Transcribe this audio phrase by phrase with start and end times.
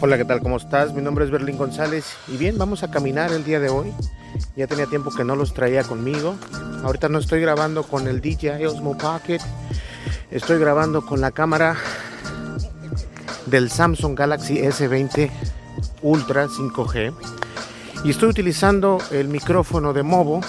[0.00, 0.40] Hola, ¿qué tal?
[0.40, 0.94] ¿Cómo estás?
[0.94, 3.92] Mi nombre es Berlín González y bien, vamos a caminar el día de hoy.
[4.54, 6.36] Ya tenía tiempo que no los traía conmigo.
[6.84, 9.40] Ahorita no estoy grabando con el DJI Osmo Pocket
[10.30, 11.76] Estoy grabando con la cámara
[13.46, 15.30] del Samsung Galaxy S20
[16.02, 17.12] Ultra 5G
[18.04, 20.40] y estoy utilizando el micrófono de Movo,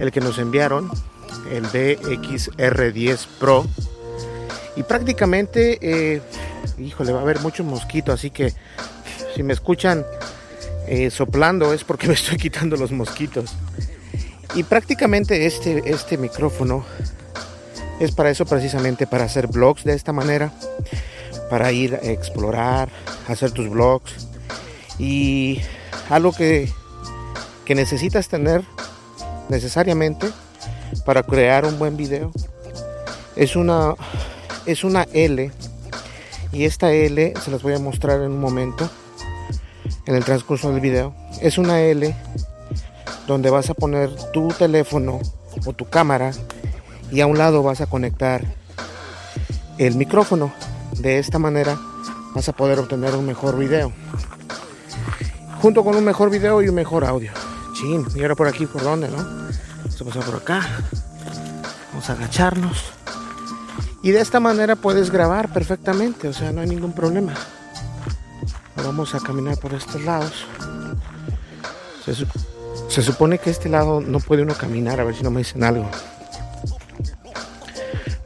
[0.00, 0.90] el que nos enviaron,
[1.52, 3.64] el DXR10 Pro.
[4.74, 6.22] Y prácticamente, eh,
[6.78, 8.52] híjole, va a haber mucho mosquito, así que
[9.34, 10.04] si me escuchan
[10.86, 13.54] eh, soplando es porque me estoy quitando los mosquitos.
[14.54, 16.84] Y prácticamente este, este micrófono
[17.98, 20.52] es para eso precisamente, para hacer blogs de esta manera,
[21.50, 22.88] para ir a explorar,
[23.28, 24.28] hacer tus blogs
[24.98, 25.60] y
[26.08, 26.70] algo que,
[27.64, 28.62] que necesitas tener
[29.48, 30.28] necesariamente
[31.04, 32.30] para crear un buen video
[33.36, 33.94] es una
[34.66, 35.50] es una L
[36.54, 38.88] y esta L se las voy a mostrar en un momento
[40.06, 42.16] en el transcurso del video es una L
[43.26, 45.20] donde vas a poner tu teléfono
[45.66, 46.32] o tu cámara
[47.10, 48.44] y a un lado vas a conectar
[49.78, 50.52] el micrófono.
[50.98, 51.78] De esta manera
[52.34, 53.92] vas a poder obtener un mejor video.
[55.60, 57.32] Junto con un mejor video y un mejor audio.
[57.74, 59.16] Chin, y ahora por aquí, ¿por dónde, no?
[59.16, 60.68] Vamos a pasar por acá.
[61.92, 62.93] Vamos a agacharnos.
[64.04, 67.32] Y de esta manera puedes grabar perfectamente, o sea, no hay ningún problema.
[68.76, 70.44] Vamos a caminar por estos lados.
[72.90, 75.64] Se, supone que este lado no puede uno caminar, a ver si no me dicen
[75.64, 75.88] algo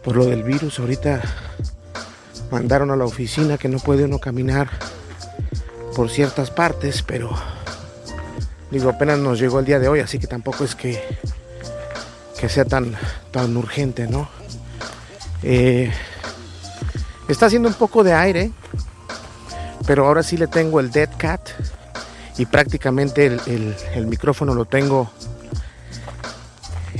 [0.02, 0.80] por lo del virus.
[0.80, 1.22] Ahorita
[2.50, 4.68] mandaron a la oficina que no puede uno caminar
[5.94, 7.30] por ciertas partes, pero
[8.72, 11.00] digo, apenas nos llegó el día de hoy, así que tampoco es que,
[12.40, 12.96] que sea tan,
[13.30, 14.37] tan urgente, ¿no?
[15.42, 15.92] Eh,
[17.28, 18.50] está haciendo un poco de aire,
[19.86, 21.50] pero ahora sí le tengo el Dead Cat
[22.36, 25.10] y prácticamente el, el micrófono lo tengo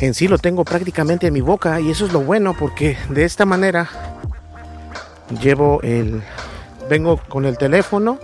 [0.01, 3.25] en sí lo tengo prácticamente en mi boca y eso es lo bueno porque de
[3.25, 3.89] esta manera
[5.41, 6.23] llevo el
[6.89, 8.19] vengo con el teléfono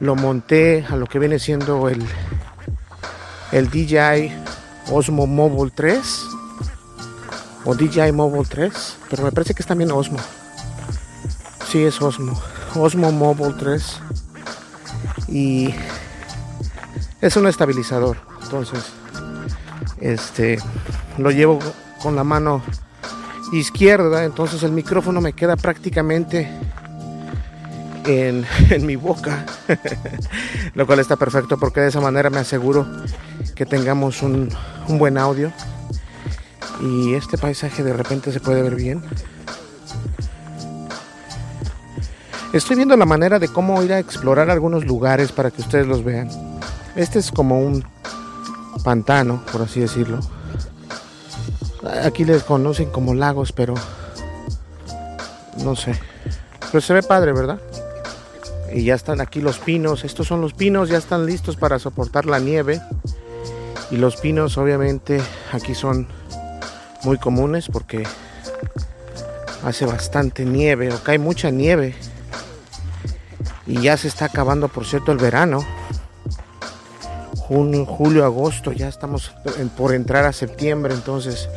[0.00, 2.04] lo monté a lo que viene siendo el
[3.52, 4.32] el DJI
[4.90, 6.00] Osmo Mobile 3
[7.64, 10.18] o DJI Mobile 3 pero me parece que es también Osmo.
[11.70, 12.38] Sí es Osmo.
[12.74, 14.00] Osmo Mobile 3
[15.28, 15.74] y
[17.20, 18.84] es un estabilizador entonces
[20.00, 20.58] este
[21.18, 21.58] lo llevo
[22.02, 22.62] con la mano
[23.52, 26.50] izquierda entonces el micrófono me queda prácticamente
[28.04, 28.46] en,
[28.86, 29.46] mi boca
[30.74, 32.86] lo cual está perfecto porque de esa manera me aseguro
[33.54, 34.48] que tengamos un,
[34.88, 35.52] un buen audio
[36.80, 39.02] y este paisaje de repente se puede ver bien
[42.52, 46.04] estoy viendo la manera de cómo ir a explorar algunos lugares para que ustedes los
[46.04, 46.28] vean
[46.94, 47.84] este es como un
[48.82, 50.20] pantano, por así decirlo.
[52.04, 53.74] Aquí les conocen como lagos, pero
[55.64, 55.98] no sé.
[56.70, 57.60] Pero se ve padre, ¿verdad?
[58.72, 60.04] Y ya están aquí los pinos.
[60.04, 62.80] Estos son los pinos, ya están listos para soportar la nieve.
[63.90, 65.20] Y los pinos obviamente
[65.52, 66.06] aquí son
[67.04, 68.04] muy comunes porque
[69.64, 71.94] hace bastante nieve o cae mucha nieve.
[73.66, 75.64] Y ya se está acabando, por cierto, el verano
[77.52, 79.30] junio, julio, agosto, ya estamos
[79.76, 81.50] por entrar a septiembre, entonces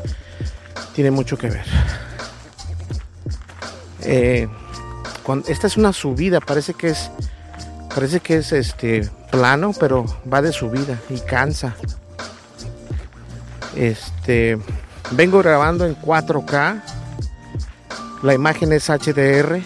[0.93, 1.65] tiene mucho que ver.
[4.01, 4.49] Eh,
[5.47, 7.09] esta es una subida, parece que es,
[7.93, 11.75] parece que es este, plano, pero va de subida y cansa.
[13.75, 14.57] Este,
[15.11, 16.81] vengo grabando en 4K.
[18.23, 19.61] La imagen es HDR,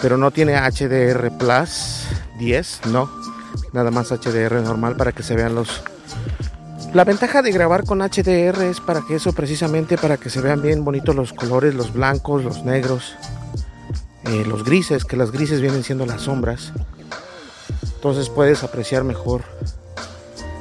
[0.00, 2.06] pero no tiene HDR Plus
[2.38, 3.10] 10, no.
[3.72, 5.82] Nada más HDR normal para que se vean los
[6.94, 10.62] la ventaja de grabar con HDR es para que eso precisamente para que se vean
[10.62, 13.16] bien bonitos los colores, los blancos, los negros,
[14.24, 16.72] eh, los grises, que las grises vienen siendo las sombras.
[17.96, 19.42] Entonces puedes apreciar mejor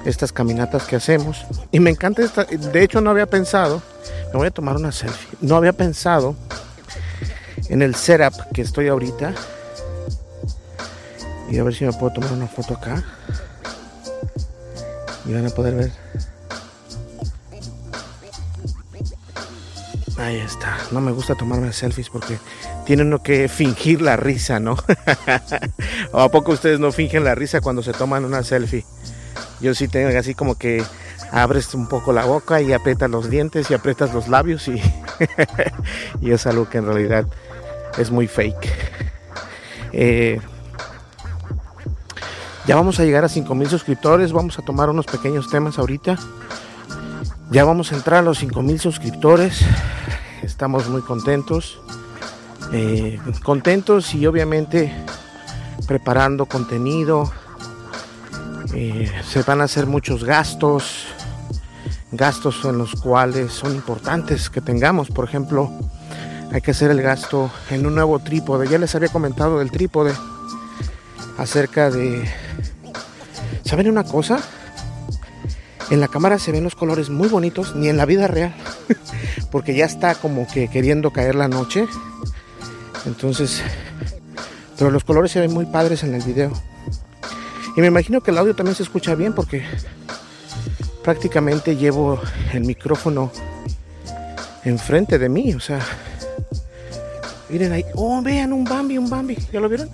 [0.06, 1.46] estas caminatas que hacemos.
[1.72, 3.82] Y me encanta esta, de hecho no había pensado,
[4.32, 6.36] me voy a tomar una selfie, no había pensado
[7.70, 9.34] en el setup que estoy ahorita.
[11.50, 13.04] Y a ver si me puedo tomar una foto acá.
[15.26, 15.92] Y van a poder ver.
[20.18, 20.78] Ahí está.
[20.92, 22.38] No me gusta tomarme selfies porque
[22.86, 24.78] tiene uno que fingir la risa, ¿no?
[26.12, 28.86] ¿O a poco ustedes no fingen la risa cuando se toman una selfie?
[29.66, 30.84] Yo sí tengo así como que
[31.32, 34.80] abres un poco la boca y aprietas los dientes y aprietas los labios y,
[36.22, 37.26] y es algo que en realidad
[37.98, 38.70] es muy fake.
[39.92, 40.40] Eh,
[42.68, 44.34] ya vamos a llegar a 5000 suscriptores.
[44.34, 46.20] Vamos a tomar unos pequeños temas ahorita.
[47.50, 49.66] Ya vamos a entrar a los 5000 suscriptores.
[50.44, 51.80] Estamos muy contentos.
[52.72, 54.94] Eh, contentos y obviamente
[55.88, 57.32] preparando contenido.
[58.74, 61.06] Eh, se van a hacer muchos gastos.
[62.12, 65.10] Gastos en los cuales son importantes que tengamos.
[65.10, 65.72] Por ejemplo,
[66.52, 68.68] hay que hacer el gasto en un nuevo trípode.
[68.68, 70.14] Ya les había comentado del trípode
[71.38, 72.24] acerca de...
[73.64, 74.40] ¿Saben una cosa?
[75.90, 78.56] En la cámara se ven los colores muy bonitos, ni en la vida real,
[79.52, 81.88] porque ya está como que queriendo caer la noche.
[83.06, 83.62] Entonces,
[84.78, 86.52] pero los colores se ven muy padres en el video.
[87.76, 89.64] Y me imagino que el audio también se escucha bien porque
[91.04, 92.20] prácticamente llevo
[92.54, 93.32] el micrófono
[94.64, 95.80] enfrente de mí, o sea,
[97.50, 99.90] miren ahí, oh, vean un Bambi, un Bambi, ¿ya lo vieron?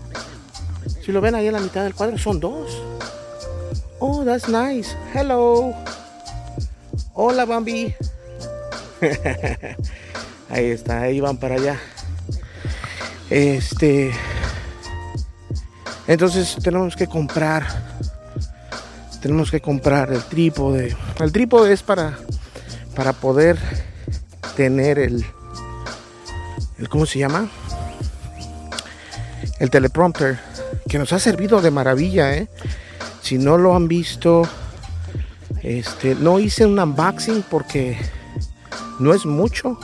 [1.03, 2.81] Si lo ven ahí en la mitad del cuadro, son dos.
[3.99, 4.95] Oh, that's nice.
[5.13, 5.73] Hello.
[7.13, 7.93] Hola, Bambi.
[10.49, 11.79] ahí está, ahí van para allá.
[13.29, 14.11] Este.
[16.11, 17.65] Entonces tenemos que comprar.
[19.21, 20.93] Tenemos que comprar el trípode.
[21.21, 22.17] El trípode es para
[22.93, 23.57] para poder
[24.57, 25.25] tener el,
[26.79, 27.49] el ¿cómo se llama?
[29.59, 30.37] El teleprompter
[30.89, 32.49] que nos ha servido de maravilla, ¿eh?
[33.21, 34.41] Si no lo han visto,
[35.63, 37.97] este, no hice un unboxing porque
[38.99, 39.79] no es mucho.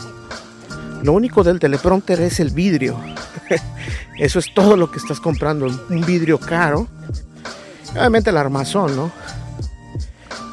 [1.03, 2.99] Lo único del teleprompter es el vidrio.
[4.17, 5.65] Eso es todo lo que estás comprando.
[5.65, 6.87] Un vidrio caro.
[7.91, 9.11] Obviamente el armazón, ¿no?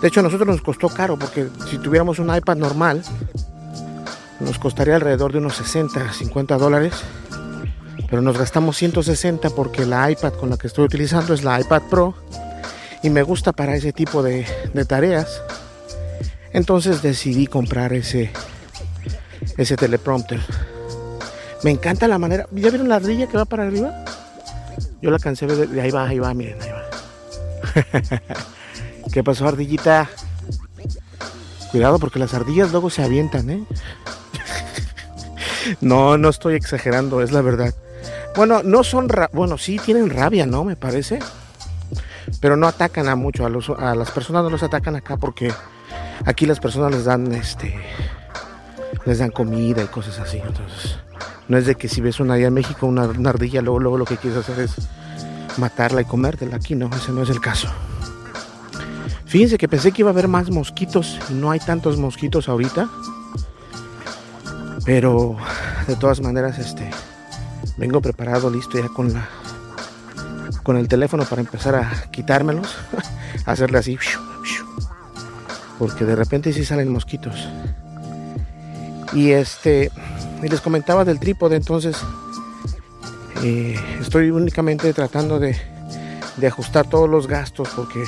[0.01, 3.03] De hecho a nosotros nos costó caro porque si tuviéramos un iPad normal
[4.41, 6.93] nos costaría alrededor de unos 60, 50 dólares
[8.15, 11.83] pero nos gastamos 160 porque la iPad con la que estoy utilizando es la iPad
[11.91, 12.15] Pro
[13.03, 14.47] y me gusta para ese tipo de,
[14.87, 15.43] tareas.
[16.53, 18.31] Entonces decidí comprar ese,
[19.57, 20.41] ese teleprompter.
[21.65, 22.47] Me encanta la manera.
[22.53, 24.05] ¿Ya vieron la ardilla que va para arriba?
[25.01, 28.21] Yo la cansé de, ahí va, ahí va, miren, ahí va.
[29.13, 30.11] ¿Qué pasó, ardillita?
[31.71, 33.65] Cuidado porque las ardillas luego se avientan, ¿eh?
[35.81, 37.75] no, no estoy exagerando, es la verdad.
[38.37, 40.65] Bueno, no son, bueno, sí tienen rabia, ¿no?
[40.65, 41.19] Me parece.
[42.43, 45.51] Pero no atacan a mucho, a, a las personas no los atacan acá porque
[46.27, 47.75] aquí las personas les dan, este,
[49.07, 50.39] les dan comida y cosas así.
[50.39, 50.99] Entonces,
[51.49, 54.05] no es de que si ves una allá en México, una, ardilla, luego, luego lo
[54.05, 54.75] que quieres hacer es
[55.59, 56.57] matarla y comértela.
[56.57, 57.69] Aquí no, ese no es el caso.
[59.27, 62.89] Fíjense que pensé que iba a haber más mosquitos y no hay tantos mosquitos ahorita.
[64.85, 65.37] Pero
[65.87, 66.91] de todas maneras, este,
[67.77, 69.29] vengo preparado, listo ya con la
[70.65, 72.75] con el teléfono para empezar a quitármelos,
[73.47, 73.99] hacerle así,
[75.79, 77.49] porque de repente sí salen mosquitos.
[79.15, 79.91] Y este,
[80.43, 81.97] y les comentaba del trípode, entonces
[83.43, 85.57] eh, estoy únicamente tratando de,
[86.37, 88.05] de, ajustar todos los gastos porque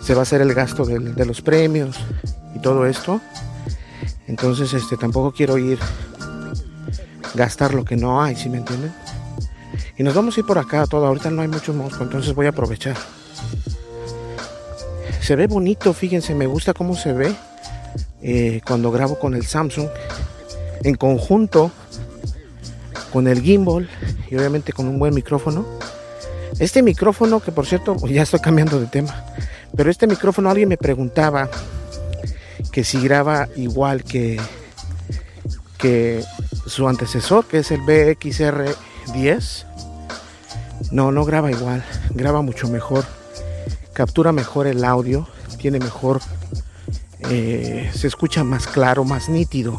[0.00, 1.98] se va a hacer el gasto de, los premios
[2.54, 3.20] y todo esto.
[4.26, 5.78] Entonces, este, tampoco quiero ir
[7.34, 8.92] gastar lo que no hay, si me entienden?
[9.98, 11.06] Y nos vamos a ir por acá todo.
[11.06, 12.96] Ahorita no hay mucho mosco, entonces voy a aprovechar.
[15.20, 17.34] Se ve bonito, fíjense, me gusta cómo se ve
[18.28, 19.86] eh, cuando grabo con el Samsung
[20.82, 21.70] en conjunto
[23.12, 23.88] con el gimbal
[24.28, 25.64] y obviamente con un buen micrófono.
[26.58, 29.24] Este micrófono, que por cierto, ya estoy cambiando de tema,
[29.76, 31.48] pero este micrófono alguien me preguntaba
[32.72, 34.40] que si graba igual que,
[35.78, 36.24] que
[36.66, 39.66] su antecesor, que es el BXR10.
[40.90, 43.04] No, no graba igual, graba mucho mejor,
[43.92, 45.28] captura mejor el audio,
[45.58, 46.20] tiene mejor,
[47.30, 49.76] eh, se escucha más claro, más nítido.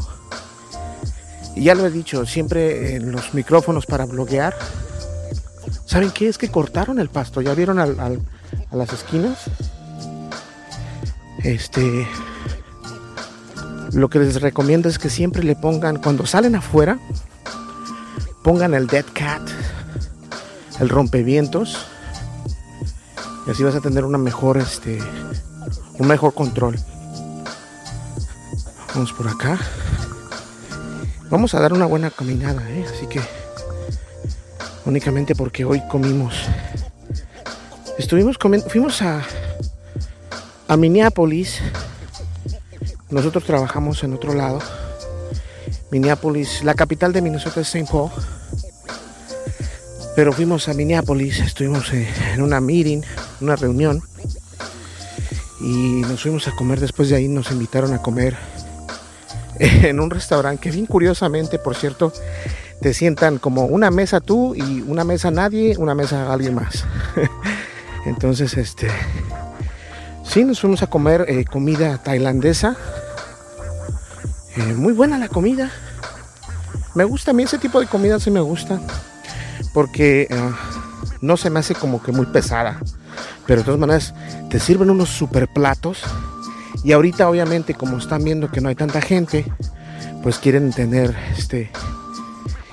[1.56, 4.54] Y ya lo he dicho, siempre en los micrófonos para bloguear,
[5.86, 6.28] ¿saben qué?
[6.28, 9.38] Es que cortaron el pasto, ¿ya vieron al, a las esquinas?
[11.42, 12.06] Este,
[13.92, 16.98] lo que les recomiendo es que siempre le pongan, cuando salen afuera,
[18.42, 19.42] pongan el dead cat,
[20.80, 21.86] el rompevientos,
[23.46, 24.98] y así vas a tener una mejor, este,
[25.98, 26.76] un mejor control.
[28.94, 29.58] Vamos por acá.
[31.30, 32.86] Vamos a dar una buena caminada, ¿eh?
[32.92, 33.20] así que
[34.86, 36.34] únicamente porque hoy comimos.
[37.98, 39.22] Estuvimos comiendo, fuimos a
[40.68, 41.60] a Minneapolis.
[43.10, 44.60] Nosotros trabajamos en otro lado.
[45.90, 47.90] Minneapolis, la capital de Minnesota es St.
[47.90, 48.10] Paul.
[50.14, 53.00] Pero fuimos a Minneapolis, estuvimos en una meeting,
[53.40, 54.02] una reunión.
[55.60, 56.80] Y nos fuimos a comer.
[56.80, 58.36] Después de ahí nos invitaron a comer
[59.88, 62.12] en un restaurante que bien curiosamente, por cierto,
[62.80, 66.84] te sientan como una mesa tú y una mesa nadie, una mesa alguien más.
[68.06, 68.88] Entonces, este,
[70.28, 72.76] Sí, nos fuimos a comer eh, comida tailandesa.
[74.56, 75.70] Eh, muy buena la comida.
[76.94, 78.78] Me gusta, a mí ese tipo de comida sí me gusta.
[79.72, 80.50] Porque eh,
[81.22, 82.78] no se me hace como que muy pesada.
[83.46, 84.14] Pero de todas maneras,
[84.50, 86.02] te sirven unos super platos.
[86.84, 89.44] Y ahorita, obviamente, como están viendo que no hay tanta gente,
[90.22, 91.70] pues quieren tener este.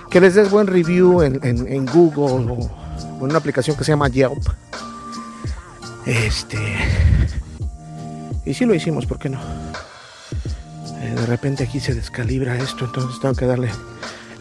[0.10, 2.70] Que les des buen review en, Google o
[3.18, 4.44] en una aplicación que se llama Yelp.
[6.06, 6.60] Este
[8.46, 9.40] y si lo hicimos, ¿por qué no?
[11.02, 13.72] Eh, de repente aquí se descalibra esto, entonces tengo que darle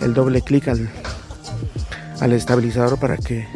[0.00, 0.90] el doble clic al,
[2.20, 3.48] al estabilizador para que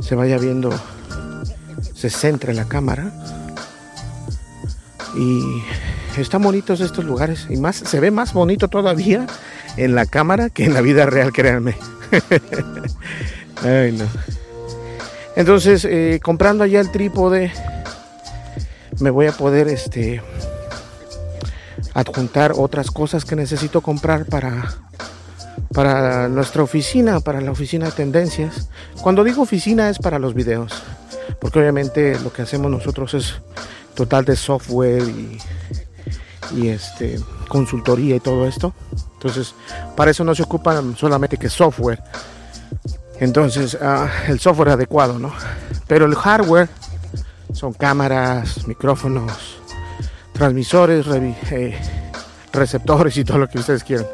[0.00, 0.70] se vaya viendo,
[1.92, 3.12] se centre la cámara.
[5.16, 5.62] Y
[6.16, 9.26] están bonitos estos lugares y más se ve más bonito todavía
[9.76, 11.76] en la cámara que en la vida real, créanme.
[13.64, 14.04] Ay, no.
[15.36, 17.52] Entonces, eh, comprando allá el trípode
[19.00, 20.22] me voy a poder este
[21.94, 24.74] adjuntar otras cosas que necesito comprar para
[25.72, 28.68] para nuestra oficina, para la oficina de tendencias.
[29.00, 30.82] Cuando digo oficina es para los videos,
[31.40, 33.40] porque obviamente lo que hacemos nosotros es
[33.94, 35.38] total de software y,
[36.68, 37.18] este
[37.48, 38.74] consultoría y todo esto.
[39.14, 39.54] Entonces,
[39.96, 42.02] para eso no se ocupa solamente que software.
[43.20, 45.32] Entonces, uh, el software adecuado, ¿no?
[45.86, 46.68] Pero el hardware
[47.52, 49.60] son cámaras, micrófonos,
[50.32, 51.06] transmisores,
[51.50, 51.78] eh,
[52.52, 54.06] receptores y todo lo que ustedes quieran.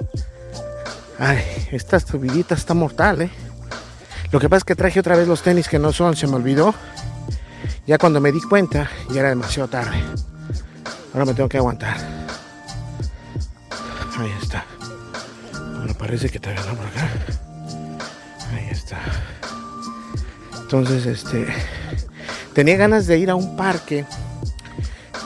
[1.19, 1.43] Ay,
[1.73, 3.31] esta subidita está mortal, ¿eh?
[4.31, 6.35] Lo que pasa es que traje otra vez los tenis que no son, se me
[6.35, 6.75] olvidó.
[7.89, 9.99] Ya cuando me di cuenta, ya era demasiado tarde.
[11.15, 11.97] Ahora me tengo que aguantar.
[14.19, 14.67] Ahí está.
[15.79, 17.09] Bueno, parece que todavía no por acá.
[18.53, 18.99] Ahí está.
[20.61, 21.47] Entonces, este
[22.53, 24.05] tenía ganas de ir a un parque.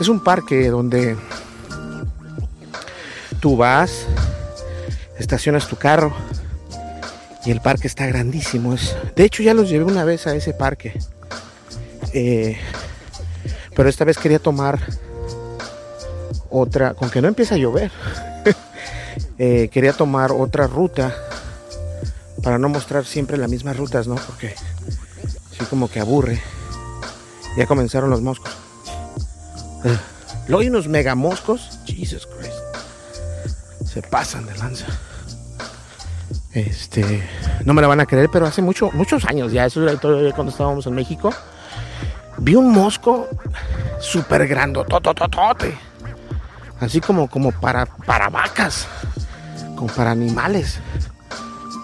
[0.00, 1.16] Es un parque donde
[3.40, 4.06] tú vas,
[5.18, 6.14] estacionas tu carro
[7.44, 8.72] y el parque está grandísimo.
[8.72, 10.94] Es, de hecho, ya los llevé una vez a ese parque.
[12.12, 12.58] Eh,
[13.74, 14.80] pero esta vez quería tomar
[16.50, 17.90] otra, con que no empieza a llover.
[19.38, 21.14] eh, quería tomar otra ruta
[22.42, 24.16] para no mostrar siempre las mismas rutas, ¿no?
[24.16, 24.54] Porque
[25.50, 26.40] así como que aburre.
[27.56, 28.52] Ya comenzaron los moscos.
[30.48, 31.78] Luego hay unos mega moscos.
[31.84, 32.52] Jesus Christ.
[33.86, 34.86] Se pasan de lanza.
[36.52, 37.22] Este.
[37.64, 40.32] No me la van a creer, pero hace mucho, muchos años ya, eso era todavía
[40.32, 41.32] cuando estábamos en México.
[42.38, 43.28] Vi un mosco
[44.00, 45.76] súper grandotototote.
[46.80, 48.88] Así como, como para, para vacas.
[49.76, 50.80] Como para animales.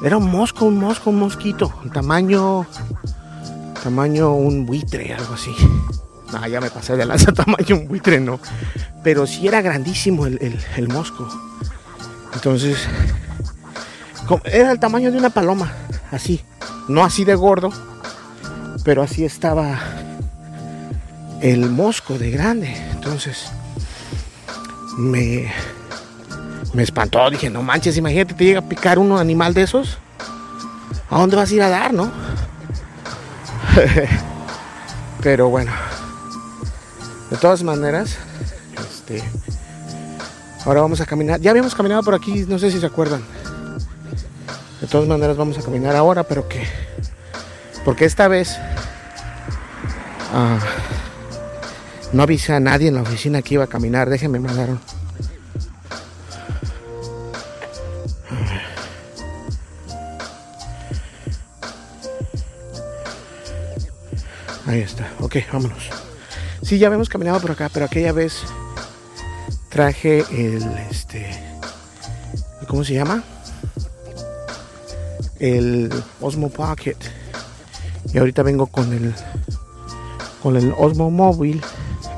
[0.03, 1.73] Era un mosco, un mosco, un mosquito.
[1.93, 2.67] Tamaño
[3.83, 5.55] tamaño un buitre, algo así.
[6.33, 8.41] No, ya me pasé de lanza, tamaño un buitre, no.
[9.03, 11.29] Pero sí era grandísimo el, el, mosco.
[12.35, 12.87] Entonces,
[14.45, 15.73] era el tamaño de una paloma,
[16.11, 16.43] así.
[16.89, 17.71] No así de gordo,
[18.85, 19.79] pero así estaba
[21.41, 22.75] el mosco de grande.
[22.93, 23.51] Entonces,
[24.97, 25.53] me,
[26.75, 27.31] me espantó.
[27.31, 29.99] Dije, no manches, imagínate, te llega a picar un animal de esos.
[31.11, 32.11] ¿A dónde vas a ir a dar, no?
[35.23, 35.73] Pero bueno,
[37.31, 38.17] de todas maneras,
[38.79, 39.23] este,
[40.65, 41.41] ahora vamos a caminar.
[41.41, 43.23] Ya habíamos caminado por aquí, no sé si se acuerdan.
[44.81, 46.65] De todas maneras vamos a caminar ahora, pero que,
[47.85, 48.57] porque esta vez
[50.33, 50.59] ah,
[52.13, 54.09] no avisé a nadie en la oficina que iba a caminar.
[54.09, 54.71] Déjenme mandar
[64.67, 65.11] Ahí está.
[65.21, 65.89] Ok, vámonos.
[66.63, 68.43] Sí, ya habíamos caminado por acá, pero aquella vez
[69.71, 71.27] traje el este.
[72.67, 73.25] ¿Cómo se llama?
[75.39, 76.99] El Osmo Pocket.
[78.13, 79.15] Y ahorita vengo con el
[80.43, 81.63] con el Osmo Móvil,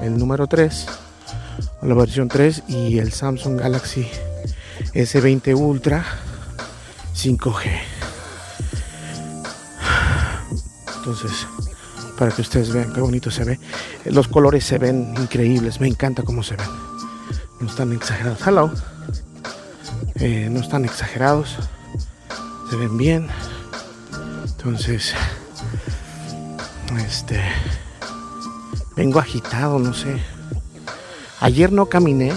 [0.02, 0.86] el número 3,
[1.82, 4.08] o la versión 3 y el Samsung Galaxy
[4.94, 6.04] S20 Ultra
[7.14, 7.70] 5G.
[10.98, 11.46] Entonces,
[12.18, 13.58] para que ustedes vean qué bonito se ve.
[14.04, 16.68] Los colores se ven increíbles, me encanta cómo se ven.
[17.60, 18.46] No están exagerados.
[18.46, 18.70] Hello.
[20.16, 21.56] Eh, no están exagerados.
[22.68, 23.26] Se ven bien.
[24.44, 25.14] Entonces,
[27.06, 27.40] este,
[29.00, 30.14] vengo agitado, no sé.
[31.40, 32.34] Ayer no caminé.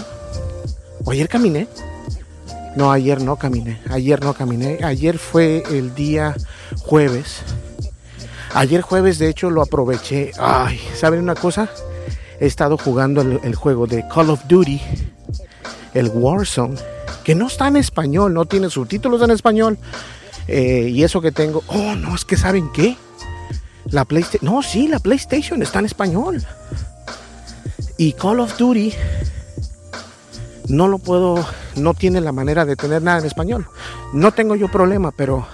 [1.03, 1.67] ¿O ayer caminé?
[2.77, 3.81] No, ayer no caminé.
[3.89, 4.79] Ayer no caminé.
[4.81, 6.33] Ayer fue el día
[6.79, 7.41] jueves.
[8.53, 10.31] Ayer jueves, de hecho, lo aproveché.
[10.39, 11.69] Ay, ¿saben una cosa?
[12.39, 14.79] He estado jugando el, juego de Call of Duty,
[15.93, 16.75] el Warzone,
[17.25, 19.77] que no está en español, no tiene subtítulos en español.
[20.47, 21.61] Eh, y eso que tengo.
[21.67, 22.95] Oh, no, es que ¿saben qué?
[23.93, 24.51] La PlayStation.
[24.51, 26.43] No, sí, la PlayStation está en español.
[27.97, 28.91] Y Call of Duty
[30.67, 31.45] no lo puedo.
[31.75, 33.67] No tiene la manera de tener nada en español.
[34.11, 35.45] No tengo yo problema, pero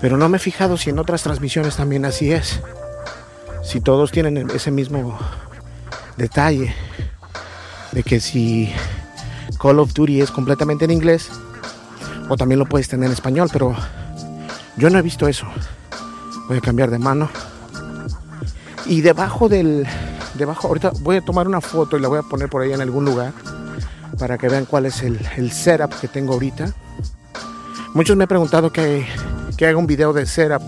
[0.00, 2.60] pero no me he fijado si en otras transmisiones también así es.
[3.62, 5.16] Si todos tienen ese mismo
[6.16, 6.74] detalle.
[7.92, 8.72] De que si
[9.60, 11.30] Call of Duty es completamente en inglés.
[12.28, 13.48] O también lo puedes tener en español.
[13.52, 13.76] Pero
[14.76, 15.46] yo no he visto eso.
[16.48, 17.28] Voy a cambiar de mano.
[18.86, 19.86] Y debajo del...
[20.34, 22.80] Debajo, ahorita voy a tomar una foto y la voy a poner por ahí en
[22.80, 23.32] algún lugar.
[24.18, 26.72] Para que vean cuál es el, el setup que tengo ahorita.
[27.94, 29.06] Muchos me han preguntado que,
[29.56, 30.62] que haga un video de setup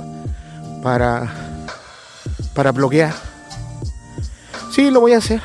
[0.82, 1.30] para,
[2.54, 3.12] para bloguear.
[4.70, 5.42] Sí, lo voy a hacer.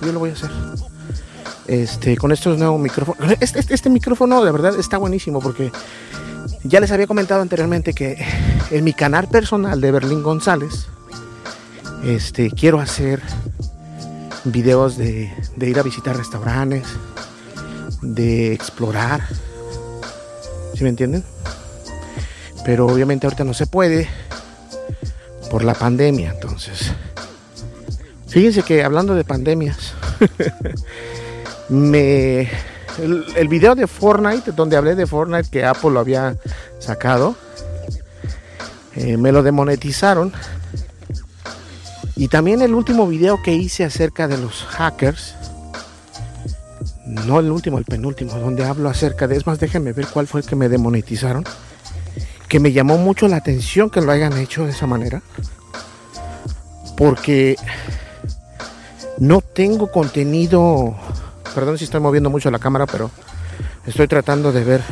[0.00, 0.50] Yo lo voy a hacer.
[1.66, 3.32] Este, con estos nuevos micrófonos.
[3.40, 5.72] Este, este, este micrófono de verdad está buenísimo porque
[6.62, 8.16] ya les había comentado anteriormente que
[8.74, 10.86] en mi canal personal de Berlín González,
[12.04, 13.22] este, quiero hacer
[14.42, 16.82] videos de, ir a visitar restaurantes,
[18.02, 19.20] de explorar.
[20.74, 21.22] ¿Sí me entienden?
[22.64, 24.08] Pero obviamente ahorita no se puede
[25.52, 26.90] por la pandemia, entonces.
[28.26, 29.94] Fíjense que hablando de pandemias,
[31.68, 32.50] me
[32.98, 36.36] el, video de Fortnite, donde hablé de Fortnite que Apple lo había
[36.80, 37.36] sacado,
[38.96, 40.32] eh, me lo demonetizaron.
[42.16, 45.34] Y también el último video que hice acerca de los hackers,
[47.06, 50.40] no el último, el penúltimo, donde hablo acerca de, es más, déjenme ver cuál fue
[50.40, 51.44] el que me demonetizaron,
[52.48, 55.22] que me llamó mucho la atención que lo hayan hecho de esa manera,
[56.96, 57.56] porque
[59.18, 60.94] no tengo contenido,
[61.54, 63.10] perdón si estoy moviendo mucho la cámara, pero
[63.86, 64.82] estoy tratando de ver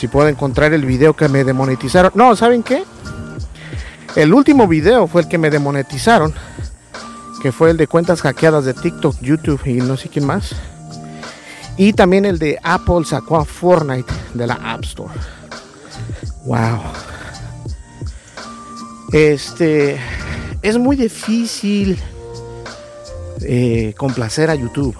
[0.00, 2.12] si puedo encontrar el video que me demonetizaron.
[2.14, 2.84] No, ¿saben qué?
[4.16, 6.32] El último video fue el que me demonetizaron,
[7.42, 10.56] que fue el de cuentas hackeadas de TikTok, YouTube y no sé quién más.
[11.76, 15.12] Y también el de Apple sacó a Fortnite de la App Store.
[16.46, 16.80] Wow.
[19.12, 20.00] Este
[20.62, 21.98] es muy difícil
[23.42, 24.96] eh, complacer a YouTube.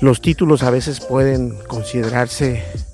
[0.00, 2.85] Los títulos a veces pueden considerarse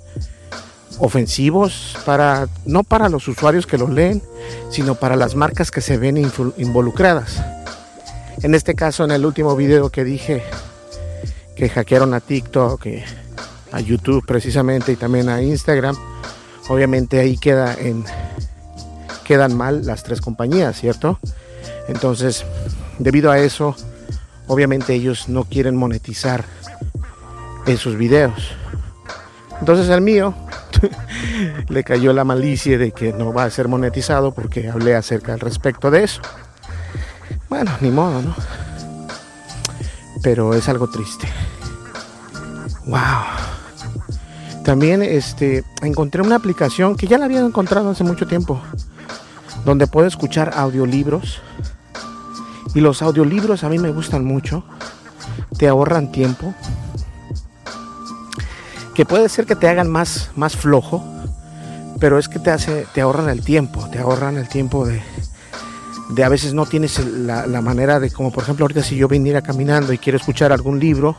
[0.98, 4.22] ofensivos para no para los usuarios que los leen,
[4.70, 6.16] sino para las marcas que se ven
[6.56, 7.42] involucradas.
[8.42, 10.42] En este caso, en el último video que dije
[11.54, 12.86] que hackearon a TikTok,
[13.72, 15.96] a YouTube precisamente y también a Instagram,
[16.68, 18.04] obviamente ahí queda en
[19.24, 21.18] quedan mal las tres compañías, ¿cierto?
[21.88, 22.44] Entonces,
[22.98, 23.76] debido a eso,
[24.46, 26.44] obviamente ellos no quieren monetizar
[27.66, 28.61] esos videos.
[29.62, 30.34] Entonces el mío
[31.68, 35.38] le cayó la malicia de que no va a ser monetizado porque hablé acerca al
[35.38, 36.20] respecto de eso.
[37.48, 38.34] Bueno, ni modo, ¿no?
[40.20, 41.28] Pero es algo triste.
[42.86, 42.98] Wow.
[44.64, 48.60] También este encontré una aplicación que ya la había encontrado hace mucho tiempo.
[49.64, 51.40] donde puedo escuchar audiolibros.
[52.74, 54.64] Y los audiolibros a mí me gustan mucho.
[55.56, 56.52] Te ahorran tiempo.
[58.94, 61.04] Que puede ser que te hagan más, más flojo.
[61.98, 63.88] Pero es que te hace, te ahorran el tiempo.
[63.90, 65.02] Te ahorran el tiempo de,
[66.10, 69.08] de a veces no tienes la, la, manera de, como por ejemplo ahorita si yo
[69.08, 71.16] viniera caminando y quiero escuchar algún libro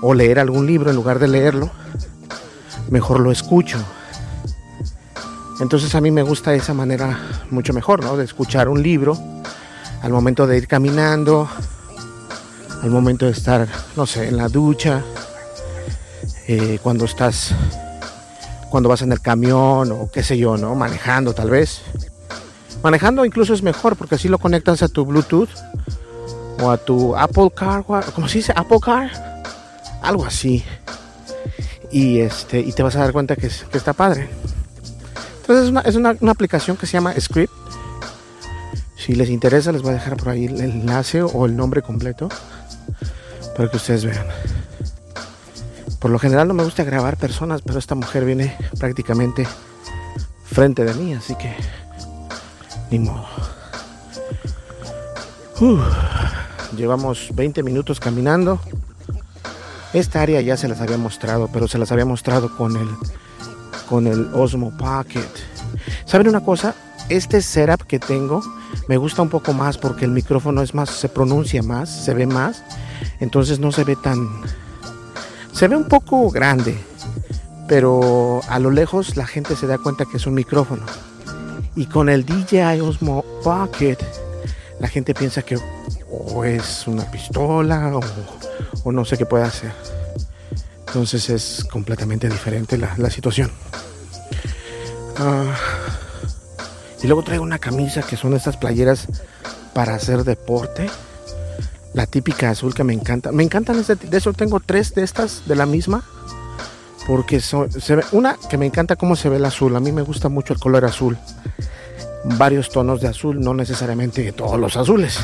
[0.00, 1.70] o leer algún libro en lugar de leerlo,
[2.90, 3.78] mejor lo escucho.
[5.60, 7.18] Entonces a mí me gusta esa manera
[7.50, 8.16] mucho mejor, ¿no?
[8.16, 9.16] De escuchar un libro
[10.02, 11.48] al momento de ir caminando,
[12.82, 15.04] al momento de estar, no sé, en la ducha,
[16.48, 17.54] eh, cuando estás,
[18.70, 20.74] cuando vas en el camión o qué sé yo, ¿no?
[20.74, 21.82] Manejando tal vez.
[22.82, 25.50] Manejando incluso es mejor porque así lo conectas a tu Bluetooth
[26.60, 28.52] o a tu Apple Car, ¿cómo se dice?
[28.56, 29.42] Apple Car,
[30.02, 30.64] algo así.
[31.90, 34.28] Y este y te vas a dar cuenta que, que está padre.
[35.42, 37.52] Entonces es, una, es una, aplicación que se llama Script.
[38.96, 42.28] Si les interesa les voy a dejar por ahí el enlace o el nombre completo
[43.56, 44.26] para que ustedes vean.
[46.02, 49.46] Por lo general no me gusta grabar personas, pero esta mujer viene prácticamente
[50.44, 51.54] frente de mí, así que
[52.90, 53.24] ni modo.
[56.76, 58.58] Llevamos 20 minutos caminando.
[59.92, 62.88] Esta área ya se las había mostrado, pero se las había mostrado con el
[63.88, 65.30] con el Osmo Pocket.
[66.04, 66.74] ¿Saben una cosa?
[67.10, 68.42] Este setup que tengo
[68.88, 72.26] me gusta un poco más porque el micrófono es más, se pronuncia más, se ve
[72.26, 72.64] más,
[73.20, 74.28] entonces no se ve tan,
[75.52, 76.76] se ve un poco grande,
[77.68, 80.82] pero a lo lejos la gente se da cuenta que es un micrófono.
[81.74, 83.98] Y con el DJI Osmo Pocket,
[84.78, 85.58] la gente piensa que
[86.44, 87.98] es una pistola
[88.84, 89.72] o, no sé qué puede hacer.
[90.86, 93.50] Entonces es completamente diferente la, situación.
[95.18, 95.52] Uh,
[97.02, 99.06] y luego traigo una camisa que son estas playeras
[99.72, 100.90] para hacer deporte.
[101.94, 103.32] La típica azul que me encanta.
[103.32, 106.02] Me encantan este, de eso tengo tres de estas de la misma.
[107.06, 109.74] Porque son, se ve, una que me encanta cómo se ve el azul.
[109.76, 111.18] A mí me gusta mucho el color azul.
[112.38, 115.18] Varios tonos de azul, no necesariamente todos los azules.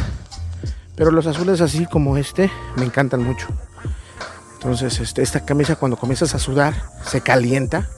[0.97, 3.47] Pero los azules así como este me encantan mucho.
[4.55, 7.89] Entonces este, esta camisa cuando comienzas a sudar se calienta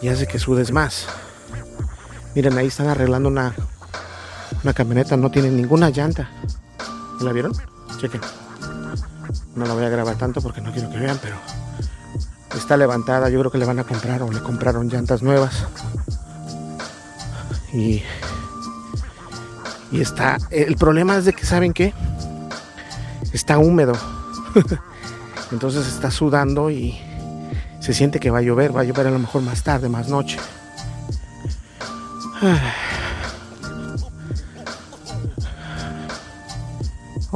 [0.00, 1.06] y hace que sudes más.
[2.36, 3.54] Miren, ahí están arreglando una,
[4.62, 6.30] una camioneta, no tiene ninguna llanta.
[7.20, 7.52] ¿La vieron?
[8.04, 8.20] Chequen.
[9.56, 11.36] No la voy a grabar tanto porque no quiero que vean, pero
[12.54, 13.30] está levantada.
[13.30, 15.64] Yo creo que le van a comprar o le compraron llantas nuevas.
[17.72, 18.02] Y,
[19.90, 20.36] y está.
[20.50, 21.94] El problema es de que, ¿saben qué?
[23.32, 23.94] Está húmedo.
[25.50, 26.98] Entonces está sudando y
[27.80, 28.76] se siente que va a llover.
[28.76, 30.38] Va a llover a lo mejor más tarde, más noche.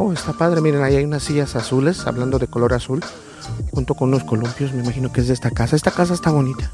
[0.01, 0.61] Oh, está padre.
[0.61, 3.03] Miren, ahí hay unas sillas azules, hablando de color azul,
[3.73, 4.73] junto con unos columpios.
[4.73, 5.75] Me imagino que es de esta casa.
[5.75, 6.71] Esta casa está bonita.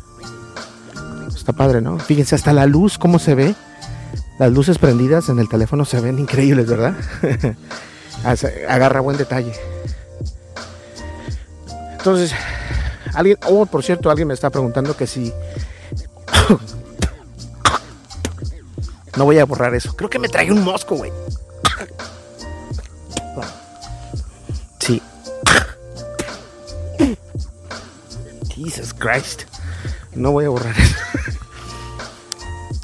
[1.34, 1.98] Está padre, ¿no?
[1.98, 3.54] Fíjense, hasta la luz, cómo se ve.
[4.38, 6.96] Las luces prendidas en el teléfono se ven increíbles, ¿verdad?
[8.68, 9.54] Agarra buen detalle.
[11.92, 12.34] Entonces,
[13.14, 15.32] alguien, oh, por cierto, alguien me está preguntando que si
[19.16, 19.96] No voy a borrar eso.
[19.96, 21.10] Creo que me trae un mosco, güey.
[29.04, 29.42] Christ.
[30.14, 30.96] No voy a borrar eso.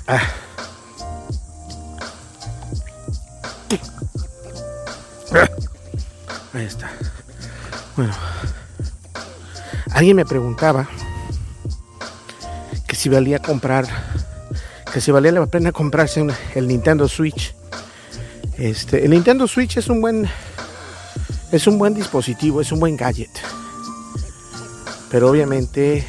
[0.06, 0.20] Ah.
[6.52, 6.90] Ahí está.
[7.96, 8.12] Bueno.
[9.92, 10.88] Alguien me preguntaba
[12.86, 13.86] que si valía comprar
[14.92, 17.54] que si valía la pena comprarse el Nintendo Switch.
[18.58, 20.28] Este, el Nintendo Switch es un buen
[21.52, 23.30] es un buen dispositivo, es un buen gadget.
[25.10, 26.06] Pero obviamente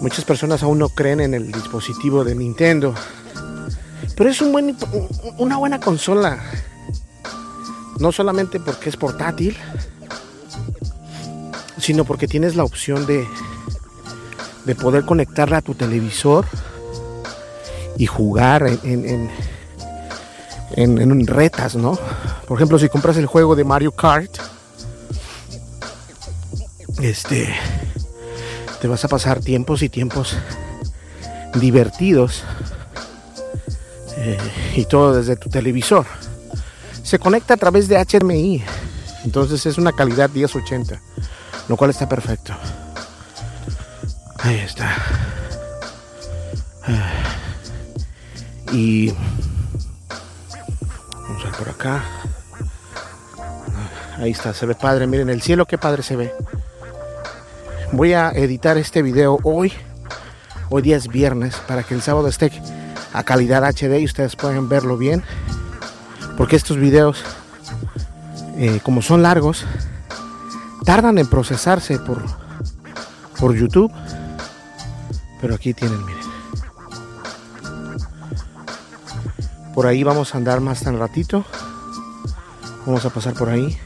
[0.00, 2.94] muchas personas aún no creen en el dispositivo de Nintendo.
[4.16, 4.76] Pero es un buen,
[5.38, 6.42] una buena consola.
[7.98, 9.56] No solamente porque es portátil,
[11.78, 13.26] sino porque tienes la opción de,
[14.64, 16.46] de poder conectarla a tu televisor
[17.96, 19.30] y jugar en, en,
[20.76, 21.98] en, en, retas, ¿no?
[22.46, 24.30] Por ejemplo, si compras el juego de Mario Kart,
[27.00, 27.54] este,
[28.80, 30.36] te vas a pasar tiempos y tiempos
[31.54, 32.44] divertidos
[34.16, 34.38] eh,
[34.76, 36.06] y todo desde tu televisor.
[37.02, 38.62] Se conecta a través de HDMI,
[39.24, 41.00] entonces es una calidad 1080,
[41.68, 42.54] lo cual está perfecto.
[44.38, 44.94] Ahí está.
[48.72, 49.12] Y
[51.12, 52.04] vamos a ver por acá.
[54.18, 55.06] Ahí está, se ve padre.
[55.06, 56.34] Miren el cielo, qué padre se ve.
[57.92, 59.72] Voy a editar este video hoy.
[60.68, 62.52] Hoy día es viernes para que el sábado esté
[63.14, 65.22] a calidad HD y ustedes pueden verlo bien.
[66.36, 67.24] Porque estos videos,
[68.56, 69.64] eh, como son largos,
[70.84, 72.22] tardan en procesarse por,
[73.40, 73.90] por YouTube.
[75.40, 76.28] Pero aquí tienen, miren.
[79.74, 81.44] Por ahí vamos a andar más tan ratito.
[82.84, 83.78] Vamos a pasar por ahí.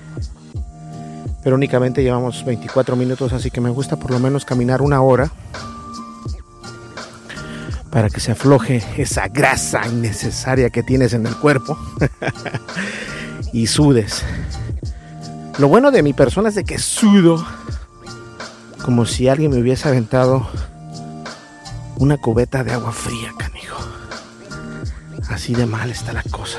[1.42, 5.30] Pero únicamente llevamos 24 minutos, así que me gusta por lo menos caminar una hora
[7.90, 11.76] para que se afloje esa grasa innecesaria que tienes en el cuerpo
[13.52, 14.22] y sudes.
[15.58, 17.44] Lo bueno de mi persona es de que sudo
[18.82, 20.48] como si alguien me hubiese aventado
[21.96, 23.78] una cubeta de agua fría, canijo.
[25.28, 26.58] Así de mal está la cosa.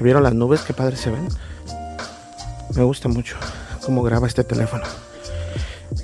[0.00, 0.62] ¿Vieron las nubes?
[0.62, 1.28] Qué padre se ven.
[2.78, 3.34] Me gusta mucho
[3.84, 4.84] cómo graba este teléfono.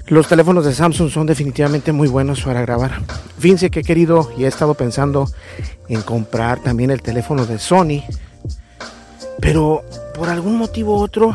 [0.09, 3.01] Los teléfonos de Samsung son definitivamente muy buenos para grabar.
[3.39, 5.31] Fíjense que he querido y he estado pensando
[5.89, 8.03] en comprar también el teléfono de Sony.
[9.39, 9.85] Pero
[10.17, 11.33] por algún motivo u otro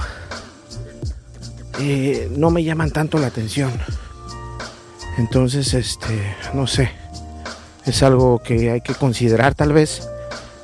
[1.79, 3.71] eh, no me llaman tanto la atención.
[5.17, 6.91] Entonces, este, no sé.
[7.85, 10.05] Es algo que hay que considerar tal vez.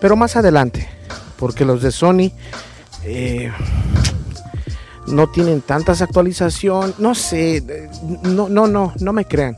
[0.02, 0.90] Pero más adelante.
[1.38, 2.34] Porque los de Sony
[3.06, 3.52] eh,
[5.08, 7.00] no tienen tantas actualizaciones.
[7.00, 7.89] No sé.
[8.24, 9.58] No, no, no, no me crean.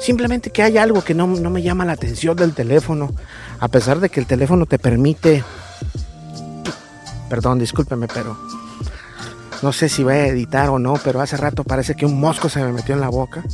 [0.00, 3.10] Simplemente que hay algo que no, no me llama la atención del teléfono.
[3.58, 5.44] A pesar de que el teléfono te permite...
[7.28, 8.36] Perdón, discúlpeme, pero...
[9.62, 12.48] No sé si voy a editar o no, pero hace rato parece que un mosco
[12.48, 13.44] se me metió en la boca.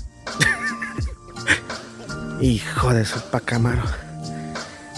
[2.41, 3.83] Hijo de su pacamaro.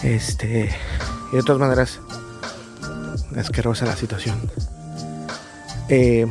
[0.02, 0.76] Este.
[1.32, 1.98] Y de todas maneras,
[3.36, 4.38] asquerosa la situación.
[5.88, 6.26] Eh,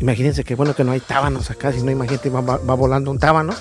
[0.00, 3.18] imagínense que bueno que no hay tábanos acá, si no imagínate va, va, volando un
[3.18, 3.54] tábano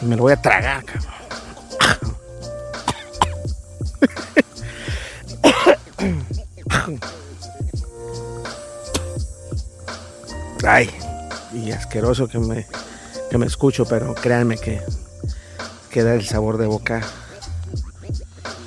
[0.00, 1.20] y me lo voy a tragar, cabrón.
[10.62, 10.90] Ay,
[11.52, 12.66] y asqueroso que me,
[13.30, 14.80] que me escucho, pero créanme que
[15.90, 17.00] queda el sabor de boca.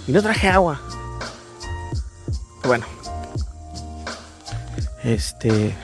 [0.08, 0.82] Y no traje agua.
[2.66, 2.86] Bueno,
[5.04, 5.76] este.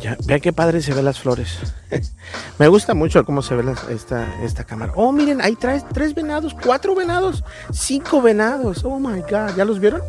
[0.00, 1.58] Ya, vean qué padre se ven las flores.
[2.58, 4.92] Me gusta mucho cómo se ve esta, esta cámara.
[4.96, 8.84] Oh, miren, ahí trae tres venados, cuatro venados, cinco venados.
[8.84, 10.02] Oh my god, ¿ya los vieron?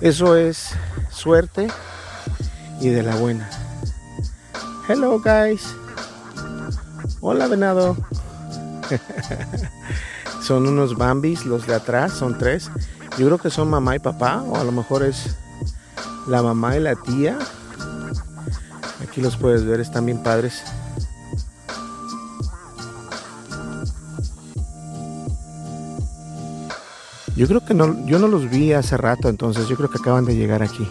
[0.00, 0.70] Eso es
[1.10, 1.68] suerte
[2.80, 3.48] y de la buena.
[4.88, 5.74] Hello, guys.
[7.20, 7.96] Hola, venado.
[10.42, 12.70] son unos bambis, los de atrás, son tres.
[13.16, 15.36] Yo creo que son mamá y papá, o a lo mejor es
[16.26, 17.38] la mamá y la tía.
[19.02, 20.62] Aquí los puedes ver, están bien padres.
[27.38, 30.24] Yo creo que no, yo no los vi hace rato, entonces yo creo que acaban
[30.24, 30.88] de llegar aquí.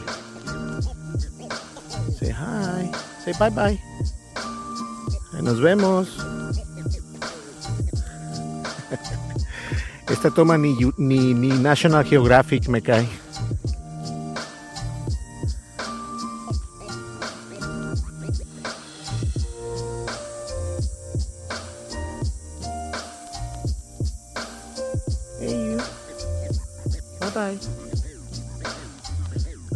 [2.18, 2.90] Say hi,
[3.24, 3.80] say bye bye.
[5.42, 6.08] Nos vemos.
[10.10, 13.08] Esta toma ni, ni, ni National Geographic me cae.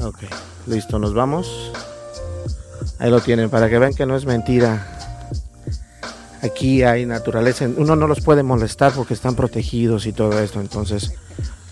[0.02, 0.18] Ok,
[0.66, 1.72] listo, nos vamos.
[2.98, 5.01] Ahí lo tienen, para que vean que no es mentira.
[6.42, 7.66] Aquí hay naturaleza.
[7.78, 10.60] Uno no los puede molestar porque están protegidos y todo esto.
[10.60, 11.14] Entonces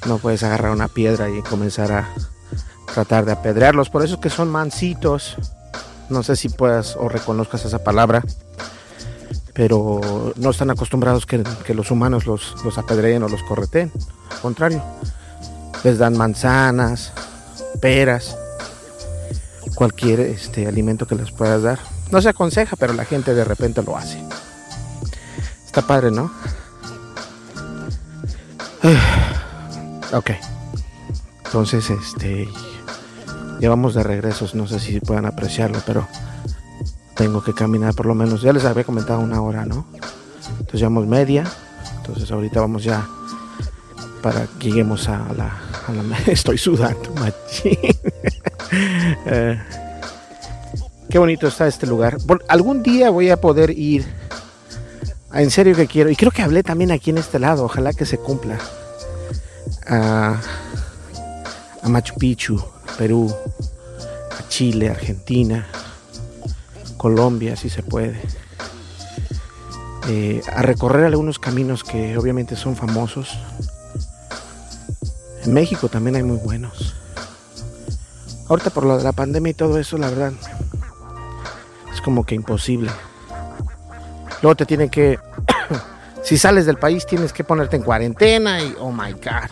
[0.07, 2.09] no puedes agarrar una piedra y comenzar a
[2.93, 3.89] tratar de apedrearlos.
[3.89, 5.35] Por eso es que son mansitos.
[6.09, 8.23] No sé si puedas o reconozcas esa palabra.
[9.53, 13.91] Pero no están acostumbrados que, los humanos los, los apedreen o los correten.
[14.31, 14.83] Al contrario
[15.83, 17.11] les dan manzanas,
[17.79, 18.37] peras,
[19.75, 21.79] cualquier este, alimento que les puedas dar.
[22.11, 24.21] No se aconseja, pero la gente de repente lo hace.
[25.81, 26.31] Padre, ¿no?
[30.13, 30.31] ok.
[31.45, 32.47] Entonces, este.
[33.59, 34.55] Ya vamos de regresos.
[34.55, 36.07] No sé si puedan apreciarlo, pero
[37.15, 38.41] tengo que caminar por lo menos.
[38.41, 39.85] Ya les había comentado una hora, ¿no?
[40.51, 41.43] Entonces llevamos media.
[41.97, 43.07] Entonces ahorita vamos ya
[44.21, 45.57] para que lleguemos a la,
[46.27, 47.13] estoy sudando,
[49.25, 49.59] eh,
[51.09, 52.17] qué bonito está este lugar.
[52.47, 54.05] Algún día voy a poder ir
[55.33, 56.09] En serio que quiero.
[56.09, 57.65] Y creo que hablé también aquí en este lado.
[57.65, 58.57] Ojalá que se cumpla.
[59.87, 60.39] A,
[61.81, 62.63] a Machu Picchu,
[62.97, 63.33] Perú,
[64.37, 65.67] a Chile, Argentina,
[66.97, 68.19] Colombia, si se puede.
[70.07, 73.37] Eh, a recorrer algunos caminos que obviamente son famosos.
[75.43, 76.95] En México también hay muy buenos.
[78.47, 80.33] Ahorita por lo de la pandemia y todo eso, la verdad,
[81.93, 82.89] es como que imposible.
[84.41, 85.19] Luego te tienen que,
[86.23, 89.49] si sales del país, tienes que ponerte en cuarentena y, oh my god.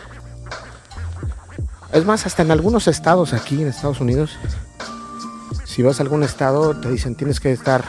[1.92, 4.36] Es más, hasta en algunos estados aquí en Estados Unidos,
[5.64, 7.84] si vas a algún estado, te dicen tienes que estar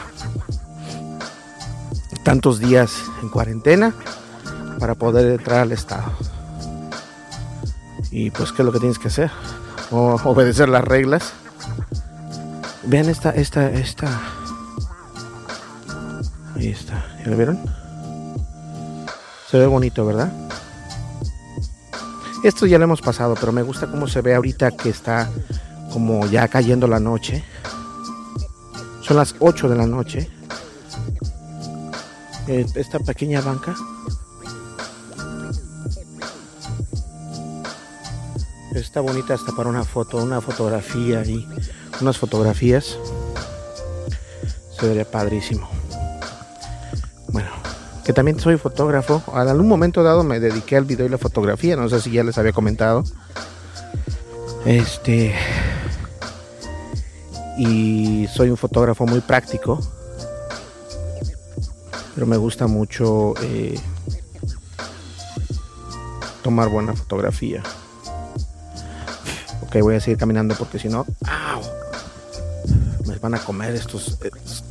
[2.24, 3.94] tantos días en cuarentena
[4.78, 6.12] para poder entrar al estado.
[8.10, 9.30] Y pues, ¿qué es lo que tienes que hacer?
[9.90, 11.32] obedecer las reglas.
[12.84, 14.08] Vean esta, esta, esta.
[16.60, 17.02] Ahí está.
[17.24, 17.58] ¿Ya lo vieron?
[19.50, 20.30] Se ve bonito, ¿verdad?
[22.44, 25.30] Esto ya lo hemos pasado, pero me gusta cómo se ve ahorita que está
[25.90, 27.42] como ya cayendo la noche.
[29.00, 30.30] Son las 8 de la noche.
[32.46, 33.74] Eh, esta pequeña banca
[38.74, 41.48] Está bonita hasta para una foto, una fotografía y
[42.02, 42.98] unas fotografías.
[44.78, 45.79] Se vería padrísimo.
[47.32, 47.50] Bueno,
[48.04, 49.22] que también soy fotógrafo.
[49.32, 51.76] En algún momento dado me dediqué al video y la fotografía.
[51.76, 53.04] No sé si ya les había comentado.
[54.64, 55.34] Este.
[57.58, 59.80] Y soy un fotógrafo muy práctico.
[62.14, 63.78] Pero me gusta mucho eh,
[66.42, 67.62] tomar buena fotografía.
[69.62, 71.06] Ok, voy a seguir caminando porque si no,
[73.06, 74.18] me van a comer estos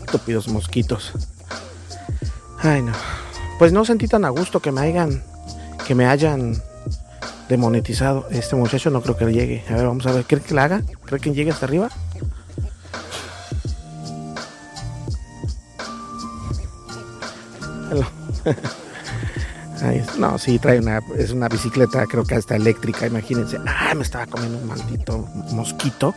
[0.04, 1.14] estúpidos mosquitos.
[2.62, 2.92] Ay, no.
[3.58, 5.24] Pues no sentí tan a gusto que me hayan,
[5.88, 6.62] que me hayan
[7.48, 8.28] demonetizado.
[8.30, 9.64] Este muchacho no creo que llegue.
[9.70, 10.26] A ver, vamos a ver.
[10.26, 10.84] ¿Cree que la haga?
[11.06, 11.90] ¿Cree que llegue hasta arriba?
[20.18, 23.58] No, sí, trae una, es una bicicleta, creo que hasta eléctrica, imagínense.
[23.66, 25.20] Ah, me estaba comiendo un maldito
[25.52, 26.14] mosquito.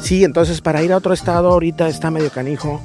[0.00, 2.80] Sí, entonces para ir a otro estado ahorita está medio canijo.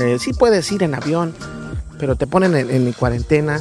[0.00, 1.34] Eh, sí puedes ir en avión,
[1.98, 3.60] pero te ponen en, cuarentena.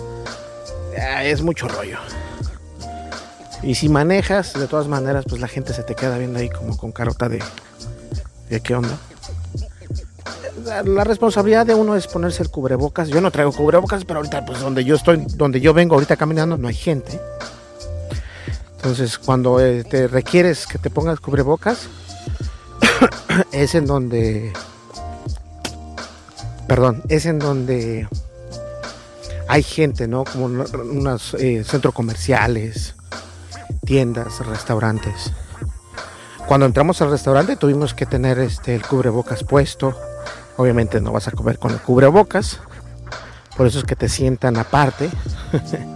[0.99, 1.97] Ah, es mucho rollo.
[3.61, 6.77] Y si manejas, de todas maneras, pues la gente se te queda viendo ahí como
[6.77, 7.41] con carota de,
[8.49, 8.97] de qué onda
[10.85, 13.09] la responsabilidad de uno es ponerse el cubrebocas.
[13.09, 16.57] Yo no traigo cubrebocas, pero ahorita, pues donde yo estoy, donde yo vengo ahorita caminando,
[16.57, 17.19] no hay gente.
[18.75, 21.87] Entonces, cuando eh, te requieres que te pongas cubrebocas,
[23.51, 24.51] es en donde,
[26.67, 28.07] perdón, es en donde
[29.47, 30.23] hay gente, ¿no?
[30.23, 32.95] Como unos eh, centros comerciales,
[33.85, 35.31] tiendas, restaurantes.
[36.47, 39.95] Cuando entramos al restaurante tuvimos que tener este el cubrebocas puesto
[40.57, 42.59] Obviamente no vas a comer con el cubrebocas.
[43.57, 45.09] Por eso es que te sientan aparte.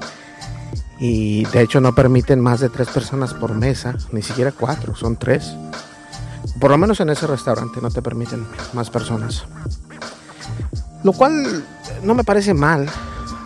[0.99, 3.95] y de hecho no permiten más de tres personas por mesa.
[4.11, 5.53] Ni siquiera cuatro, son tres.
[6.59, 9.45] Por lo menos en ese restaurante no te permiten más personas.
[11.03, 11.63] Lo cual
[12.03, 12.87] no me parece mal.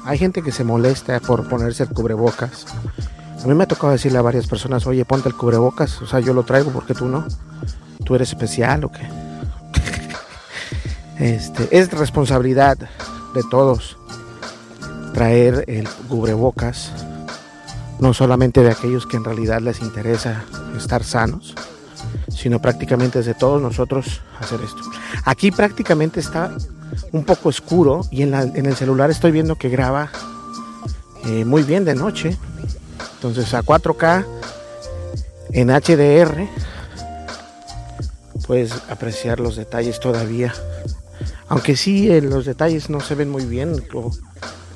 [0.06, 2.66] Hay gente que se molesta por ponerse el cubrebocas.
[3.44, 6.02] A mí me ha tocado decirle a varias personas, oye, ponte el cubrebocas.
[6.02, 7.26] O sea, yo lo traigo porque tú no.
[8.04, 9.08] ¿Tú eres especial o qué?
[11.20, 12.78] Este, es responsabilidad
[13.36, 13.98] de todos
[15.14, 16.92] traer el cubrebocas,
[18.00, 20.44] no solamente de aquellos que en realidad les interesa
[20.76, 21.54] estar sanos,
[22.30, 24.82] sino prácticamente de todos nosotros hacer esto.
[25.26, 26.56] Aquí prácticamente está
[27.12, 30.10] un poco oscuro y en, el celular estoy viendo que graba
[31.26, 32.38] eh, muy bien de noche.
[33.16, 34.26] Entonces a 4K
[35.54, 36.48] en HDR
[38.48, 40.54] puedes apreciar los detalles todavía
[41.52, 43.74] aunque sí, eh, los detalles no se ven muy bien.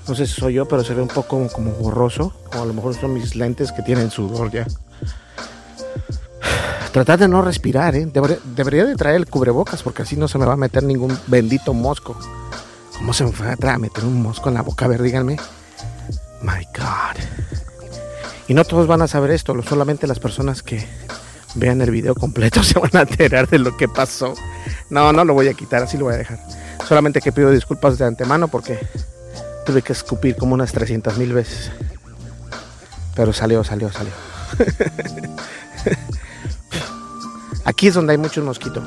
[0.10, 2.34] no sé si soy yo, pero se ve un poco como, borroso.
[2.54, 4.68] O a lo mejor son mis lentes que tienen sudor ya.
[6.96, 8.06] Tratar de no respirar, ¿eh?
[8.06, 11.74] Debería, de traer el cubrebocas porque así no se me va a meter ningún bendito
[11.74, 12.18] mosco.
[12.98, 14.86] ¿Cómo se me va a meter un mosco en la boca?
[14.86, 15.36] A ver, díganme.
[16.42, 17.22] My God.
[18.48, 20.88] Y no todos van a saber esto, solamente las personas que
[21.56, 24.34] vean el video completo se van a enterar de lo que pasó.
[24.90, 26.40] No, no lo voy a quitar, así lo voy a dejar.
[26.88, 28.80] Solamente que pido disculpas de antemano porque
[29.66, 31.72] tuve que escupir como unas 300 mil veces.
[33.18, 34.14] Pero salió, salió, salió.
[37.66, 38.84] Aquí es donde hay muchos mosquitos.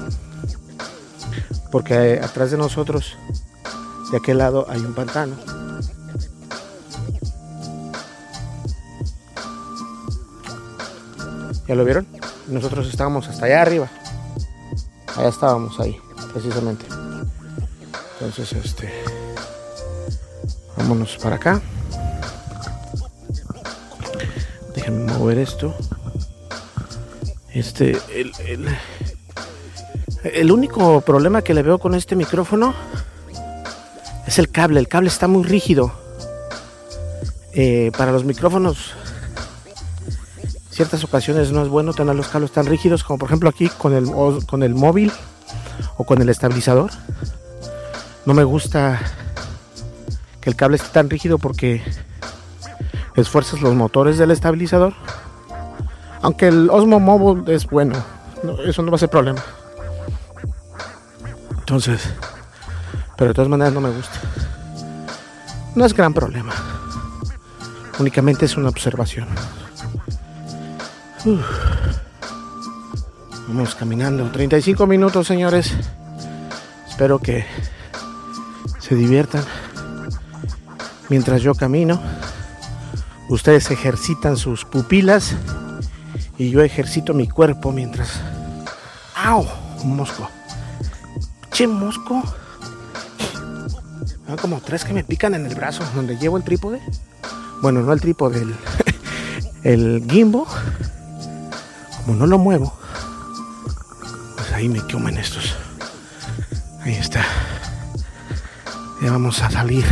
[1.71, 3.17] porque atrás de nosotros,
[4.11, 5.37] de aquel lado, hay un pantano.
[11.67, 12.07] ¿Ya lo vieron?
[12.47, 13.91] Nosotros estábamos hasta allá arriba.
[15.15, 15.99] Allá estábamos ahí,
[16.33, 16.87] precisamente.
[18.15, 18.91] Entonces, este.
[20.79, 21.61] Vámonos para acá.
[24.75, 25.75] Déjenme mover esto.
[27.59, 28.33] Este, el,
[30.23, 32.73] el, único problema que le veo con este micrófono
[34.29, 34.79] es el cable.
[34.79, 35.93] El cable está muy rígido.
[37.55, 38.95] Eh, para los micrófonos,
[40.71, 43.93] ciertas ocasiones no es bueno tener los cables tan rígidos como por ejemplo aquí con
[43.93, 44.09] el,
[44.47, 45.11] con el móvil
[45.97, 46.93] o con el estabilizador.
[48.25, 49.01] No me gusta
[50.41, 51.83] que el cable esté tan rígido porque
[53.17, 54.95] esfuerzas los motores del estabilizador.
[56.23, 57.95] Aunque el Osmo Mobile es bueno,
[58.67, 59.43] eso no va a ser problema.
[61.59, 62.03] Entonces,
[63.17, 64.19] pero de todas maneras no me gusta.
[65.75, 66.53] No es gran problema.
[67.99, 69.29] Únicamente es una observación.
[73.49, 74.31] Vamos caminando.
[74.31, 75.73] 35 minutos, señores.
[76.89, 77.45] Espero que
[78.79, 79.45] se diviertan.
[81.09, 82.01] Mientras yo camino,
[83.29, 85.35] ustedes ejercitan sus pupilas
[86.39, 88.21] y yo ejercito mi cuerpo mientras...
[89.15, 89.45] ¡Au!
[89.83, 90.29] Un mosco
[91.67, 92.23] mosco.
[94.29, 96.81] Hay como tres que me pican en el brazo donde llevo el trípode.
[97.63, 98.55] Bueno, no el trípode, el,
[99.65, 100.47] el gimbo.
[101.97, 102.73] Como no lo muevo,
[104.37, 105.57] pues ahí me comen estos.
[106.83, 107.25] Ahí está.
[109.03, 109.85] Ya vamos a salir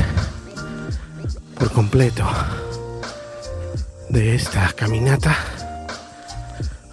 [1.58, 2.24] por completo
[4.08, 5.36] de esta caminata.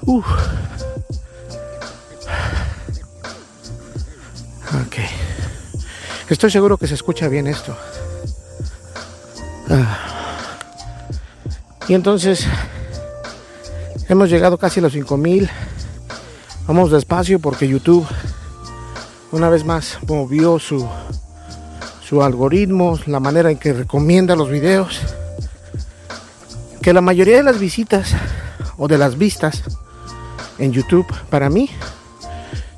[0.05, 0.25] Uf.
[4.85, 4.97] Ok.
[6.29, 7.75] Estoy seguro que se escucha bien esto.
[9.69, 9.97] Ah.
[11.87, 12.45] Y entonces
[14.09, 15.49] hemos llegado casi a los 5000.
[16.67, 18.07] Vamos despacio porque YouTube
[19.31, 20.87] una vez más movió su
[22.07, 25.01] su algoritmo, la manera en que recomienda los videos.
[26.81, 28.13] Que la mayoría de las visitas
[28.77, 29.63] o de las vistas
[30.63, 31.69] en YouTube para mí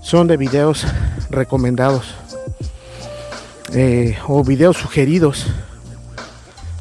[0.01, 0.85] son de videos
[1.29, 2.15] recomendados
[3.73, 5.47] eh, o videos sugeridos.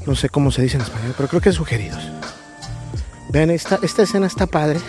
[0.07, 2.03] No sé cómo se dice en español, pero creo que sugeridos.
[3.31, 4.81] Vean, esta, esta escena está padre.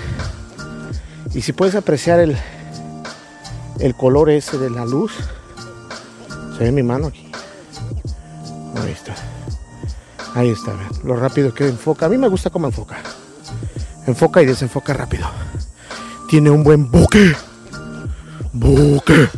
[1.33, 2.37] Y si puedes apreciar el,
[3.79, 5.13] el color ese de la luz,
[6.57, 7.29] se ve mi mano aquí.
[8.81, 9.15] Ahí está.
[10.33, 12.05] Ahí está, lo rápido que enfoca.
[12.05, 12.97] A mí me gusta cómo enfoca.
[14.05, 15.27] Enfoca y desenfoca rápido.
[16.27, 17.35] Tiene un buen buque.
[18.51, 19.29] Buque.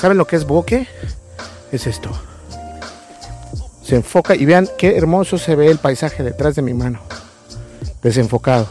[0.00, 0.88] ¿Saben lo que es bokeh?
[1.70, 2.10] Es esto.
[3.84, 7.00] Se enfoca y vean qué hermoso se ve el paisaje detrás de mi mano.
[8.02, 8.66] Desenfocado.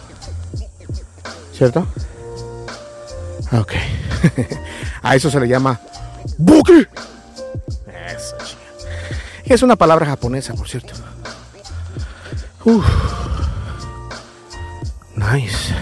[1.54, 1.88] ¿Cierto?
[3.52, 3.74] Ok.
[5.02, 5.80] A eso se le llama
[6.38, 6.88] bokeh.
[8.16, 8.36] Eso,
[9.46, 10.94] Es una palabra japonesa, por cierto.
[12.66, 12.86] Uf.
[15.16, 15.74] Nice.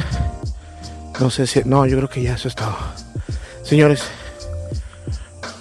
[1.19, 1.61] No sé si.
[1.65, 2.75] No, yo creo que ya eso es todo.
[3.63, 4.03] Señores,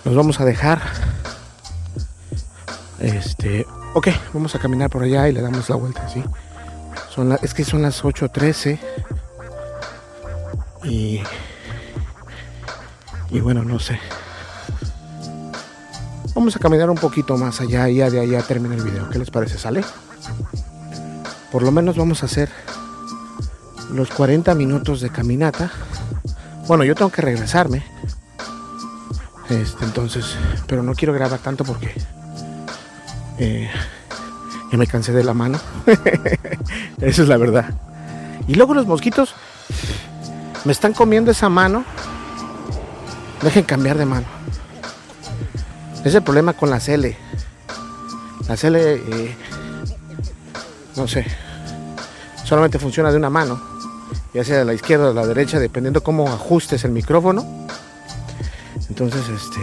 [0.04, 0.80] nos vamos a dejar.
[3.00, 6.22] Este, ok, vamos a caminar por allá y le damos la vuelta, ¿sí?
[7.14, 8.78] Son es que son las 8.13
[10.84, 11.22] y,
[13.30, 13.98] y bueno, no sé.
[16.34, 19.10] Vamos a caminar un poquito más allá y ya de allá termina el video.
[19.10, 19.58] ¿Qué les parece?
[19.58, 19.84] ¿Sale?
[21.50, 22.48] Por lo menos vamos a hacer
[23.92, 25.70] los 40 minutos de caminata.
[26.66, 27.82] Bueno, yo tengo que regresarme
[29.48, 30.36] este, entonces,
[30.66, 31.90] pero no quiero grabar tanto porque
[33.38, 33.70] eh,
[34.72, 35.58] me cansé de la mano.
[37.00, 37.74] Esa es la verdad.
[38.46, 39.34] Y luego los mosquitos
[40.64, 41.84] me están comiendo esa mano.
[43.42, 44.26] Dejen cambiar de mano.
[46.04, 47.16] Es el problema con la L.
[48.48, 49.36] La L, eh,
[50.96, 51.24] no sé,
[52.44, 53.60] solamente funciona de una mano,
[54.34, 57.66] ya sea de la izquierda o de la derecha, dependiendo cómo ajustes el micrófono
[59.00, 59.60] entonces, este,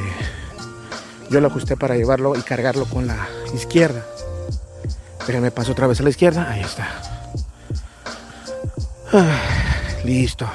[1.30, 4.05] yo lo ajusté para llevarlo y cargarlo con la izquierda.
[5.28, 6.49] me paso otra vez a la izquierda.
[6.49, 6.88] Ahí está.
[9.11, 9.39] Ah,
[10.03, 10.47] listo.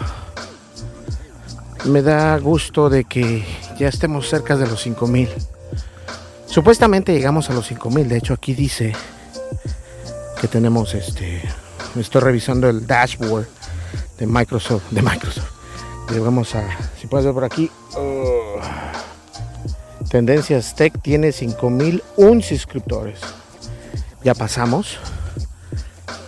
[1.85, 3.45] Me da gusto de que
[3.79, 5.29] ya estemos cerca de los 5000.
[6.47, 8.09] Supuestamente llegamos a los 5000.
[8.09, 8.95] De hecho, aquí dice
[10.41, 11.43] que tenemos este.
[11.97, 13.60] Estoy revisando el dashboard
[14.19, 14.85] de Microsoft.
[14.91, 15.51] De Microsoft.
[16.11, 16.65] Llegamos a.
[17.01, 17.71] Si puedes ver por aquí.
[20.11, 23.21] Tendencias Tech tiene 5001 suscriptores.
[24.25, 24.99] Ya pasamos.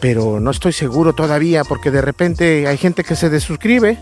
[0.01, 3.99] Pero no estoy seguro todavía porque de repente hay gente que se desuscribe.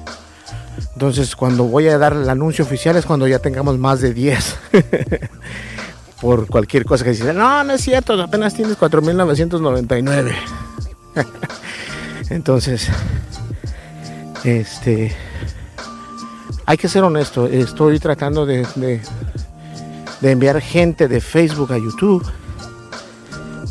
[0.94, 4.56] Entonces cuando voy a dar el anuncio oficial es cuando ya tengamos más de 10.
[6.20, 10.34] Por cualquier cosa que dicen, no, no es cierto, apenas tienes 4.999.
[12.30, 12.88] Entonces,
[14.44, 15.14] este,
[16.66, 18.66] hay que ser honesto, estoy tratando de,
[20.20, 22.24] de, enviar gente de Facebook a YouTube.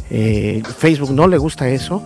[0.10, 2.04] Eh, Facebook no le gusta eso.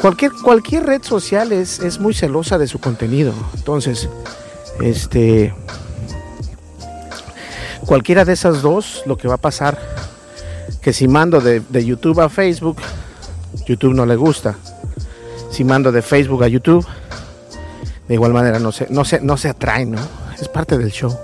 [0.00, 3.32] Cualquier, cualquier red social es, es muy celosa de su contenido.
[3.54, 4.08] Entonces,
[4.80, 5.54] este,
[7.86, 9.78] cualquiera de esas dos, lo que va a pasar,
[10.82, 12.76] que si mando de, de YouTube a Facebook,
[13.66, 14.56] YouTube no le gusta.
[15.50, 16.86] Si mando de Facebook a YouTube,
[18.08, 19.98] de igual manera no se, no se, no se atrae, ¿no?
[20.40, 21.16] Es parte del show.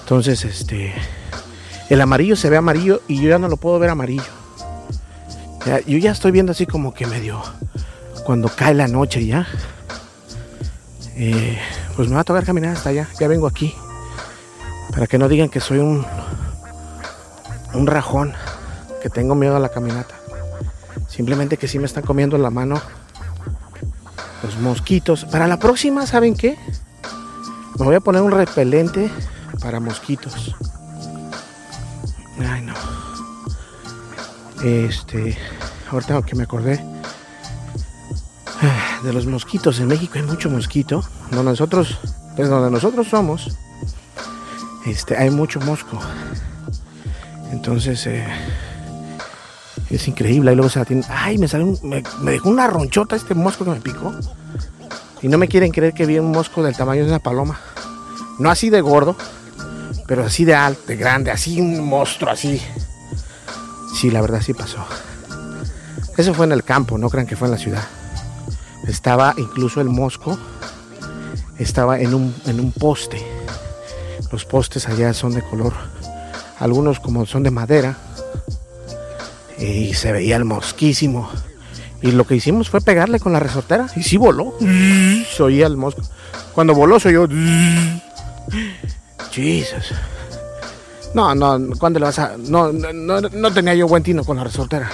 [0.00, 0.92] Entonces, este,
[1.88, 4.24] el amarillo se ve amarillo y yo ya no lo puedo ver amarillo.
[5.86, 7.40] yo ya estoy viendo así como que medio
[8.24, 9.46] cuando cae la noche ya.
[11.14, 11.58] Eh,
[11.94, 13.08] pues me va a tocar caminar hasta allá.
[13.20, 13.74] Ya vengo aquí.
[14.90, 16.04] Para que no digan que soy un,
[17.74, 18.32] un rajón,
[19.00, 20.16] que tengo miedo a la caminata.
[21.08, 22.80] Simplemente que sí me están comiendo la mano
[24.42, 25.24] los mosquitos.
[25.24, 26.56] Para la próxima, ¿saben qué?
[27.78, 29.10] Me voy a poner un repelente
[29.60, 30.54] para mosquitos.
[32.38, 32.74] Ay, no.
[34.62, 35.36] Este,
[35.90, 36.84] ahorita que me acordé
[39.02, 39.80] de los mosquitos.
[39.80, 41.02] En México hay mucho mosquito.
[41.30, 41.98] Donde nosotros,
[42.36, 43.56] pues donde nosotros somos,
[44.86, 45.98] este, hay mucho mosco.
[47.52, 48.26] Entonces, eh,
[49.96, 50.50] es increíble.
[50.50, 51.02] Ahí luego se la tiene.
[51.08, 54.14] Ay, me salió me, dejó una ronchota este mosco que me picó.
[55.22, 57.60] Y no me quieren creer que vi un mosco del tamaño de una paloma.
[58.38, 59.16] No así de gordo,
[60.06, 62.60] pero así de alto, de grande, así un monstruo, así.
[63.94, 64.78] Sí, la verdad sí pasó.
[66.16, 67.84] Eso fue en el campo, no crean que fue en la ciudad.
[68.86, 70.38] Estaba incluso el mosco,
[71.58, 73.24] estaba en un, en un poste.
[74.32, 75.74] Los postes allá son de color,
[76.58, 77.96] algunos como son de madera,
[79.60, 81.28] y se veía el mosquísimo.
[82.02, 83.86] Y lo que hicimos fue pegarle con la resortera.
[83.94, 84.54] Y sí voló.
[84.58, 86.02] Se oía el mosco.
[86.54, 87.28] Cuando voló se oyó.
[89.30, 89.92] Jesus.
[91.14, 92.36] No, no, ¿cuándo le vas a.?
[92.38, 94.90] No, no, no tenía yo buen tino con la resortera.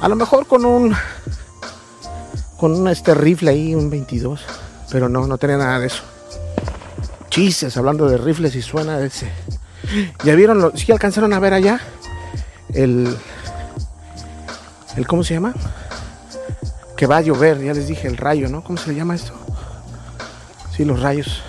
[0.00, 0.94] A lo mejor con un.
[2.56, 4.40] Con un este rifle ahí, un 22.
[4.90, 6.02] Pero no, no tenía nada de eso.
[7.28, 9.30] Chistes, hablando de rifles y suena ese.
[10.24, 10.60] ¿Ya vieron?
[10.60, 11.80] Lo, ¿Sí alcanzaron a ver allá?
[12.72, 13.16] El,
[14.96, 15.54] el ¿cómo se llama?
[16.96, 18.64] Que va a llover, ya les dije, el rayo, ¿no?
[18.64, 19.34] ¿Cómo se le llama esto?
[20.74, 21.42] Sí, los rayos.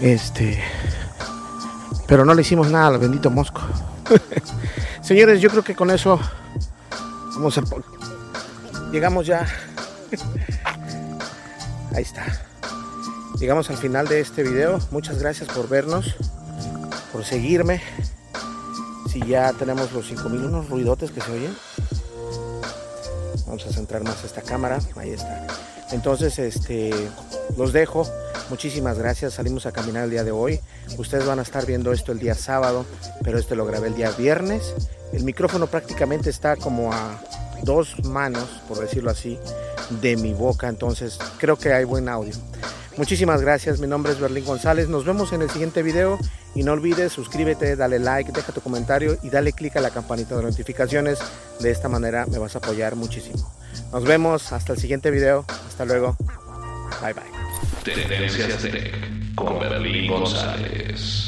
[0.00, 0.62] Este.
[2.06, 3.60] Pero no le hicimos nada al bendito mosco.
[5.02, 6.18] Señores, yo creo que con eso
[7.34, 7.62] vamos a.
[8.90, 9.46] Llegamos ya.
[11.94, 12.24] Ahí está.
[13.38, 14.78] Llegamos al final de este video.
[14.90, 16.16] Muchas gracias por vernos,
[17.12, 17.82] por seguirme
[19.08, 21.56] si ya tenemos los 5000 unos ruidotes que se oyen.
[23.46, 25.46] Vamos a centrar más esta cámara ahí está.
[25.90, 26.90] Entonces este
[27.56, 28.06] los dejo.
[28.50, 30.60] Muchísimas gracias salimos a caminar el día de hoy.
[30.98, 32.84] Ustedes van a estar viendo esto el día sábado
[33.24, 34.74] pero este lo grabé el día viernes.
[35.12, 37.20] El micrófono prácticamente está como a
[37.62, 39.38] dos manos por decirlo así
[40.02, 42.34] de mi boca entonces creo que hay buen audio
[42.98, 46.18] muchísimas gracias mi nombre es Berlín González nos vemos en el siguiente video
[46.54, 50.36] y no olvides, suscríbete, dale like, deja tu comentario y dale click a la campanita
[50.36, 51.20] de notificaciones.
[51.60, 53.48] De esta manera me vas a apoyar muchísimo.
[53.92, 55.44] Nos vemos hasta el siguiente video.
[55.68, 56.16] Hasta luego.
[57.00, 57.22] Bye bye.
[59.36, 61.27] Con Berlín González.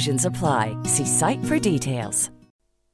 [0.00, 0.76] Exclusions apply.
[0.84, 2.30] See site for details.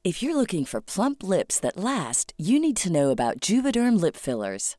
[0.03, 4.17] If you're looking for plump lips that last, you need to know about Juvederm lip
[4.17, 4.75] fillers.